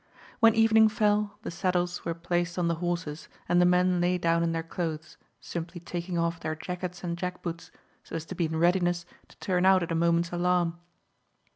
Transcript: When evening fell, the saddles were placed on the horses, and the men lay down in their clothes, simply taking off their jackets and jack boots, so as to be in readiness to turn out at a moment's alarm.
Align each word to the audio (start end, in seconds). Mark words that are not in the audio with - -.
When 0.39 0.55
evening 0.55 0.89
fell, 0.89 1.37
the 1.43 1.51
saddles 1.51 2.03
were 2.05 2.15
placed 2.15 2.57
on 2.57 2.67
the 2.67 2.73
horses, 2.81 3.29
and 3.47 3.61
the 3.61 3.67
men 3.67 4.01
lay 4.01 4.17
down 4.17 4.41
in 4.41 4.51
their 4.51 4.63
clothes, 4.63 5.15
simply 5.39 5.79
taking 5.79 6.17
off 6.17 6.39
their 6.39 6.55
jackets 6.55 7.03
and 7.03 7.15
jack 7.15 7.43
boots, 7.43 7.69
so 8.03 8.15
as 8.15 8.25
to 8.25 8.33
be 8.33 8.45
in 8.45 8.55
readiness 8.57 9.05
to 9.27 9.37
turn 9.37 9.63
out 9.63 9.83
at 9.83 9.91
a 9.91 9.93
moment's 9.93 10.31
alarm. 10.31 10.79